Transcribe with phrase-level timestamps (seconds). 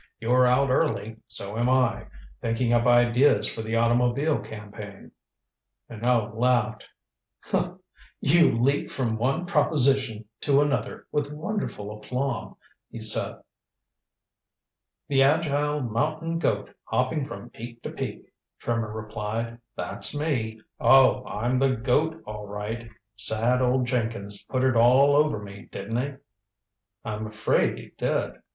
[0.19, 1.17] You're out early.
[1.27, 2.07] So am I.
[2.41, 5.11] Thinking up ideas for the automobile campaign."
[5.89, 6.87] Minot laughed.
[8.19, 12.55] "You leap from one proposition to another with wonderful aplomb,"
[12.89, 13.43] he said.
[15.07, 18.25] "The agile mountain goat hopping from peak to peak,"
[18.57, 19.59] Trimmer replied.
[19.75, 20.59] "That's me.
[20.79, 22.89] Oh, I'm the goat all right.
[23.17, 26.13] Sad old Jenkins put it all over me, didn't he?"
[27.05, 28.41] "I'm afraid he did.